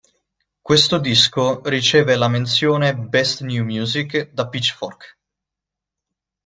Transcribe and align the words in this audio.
Questo 0.59 0.97
disco 0.97 1.61
riceve 1.65 2.15
la 2.15 2.27
menzione 2.27 2.95
"Best 2.97 3.41
New 3.43 3.63
Music" 3.63 4.31
da 4.31 4.47
Pitchfork. 4.49 5.17